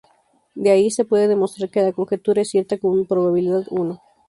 [0.55, 4.01] De ahí, se puede demostrar que la conjetura es cierta con probabilidad uno.